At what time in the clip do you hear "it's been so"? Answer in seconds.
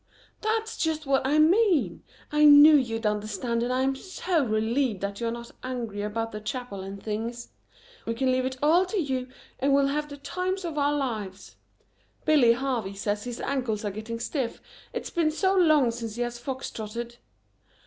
14.91-15.55